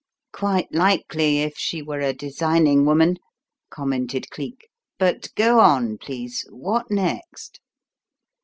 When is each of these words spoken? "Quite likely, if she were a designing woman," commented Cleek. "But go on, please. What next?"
"Quite 0.33 0.73
likely, 0.73 1.41
if 1.41 1.57
she 1.59 1.83
were 1.83 1.99
a 1.99 2.11
designing 2.11 2.85
woman," 2.85 3.17
commented 3.69 4.31
Cleek. 4.31 4.67
"But 4.97 5.27
go 5.35 5.59
on, 5.59 5.99
please. 5.99 6.43
What 6.49 6.89
next?" 6.89 7.59